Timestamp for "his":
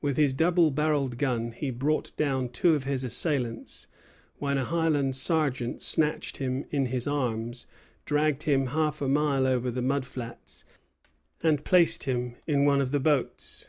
0.16-0.34, 2.82-3.04, 6.86-7.06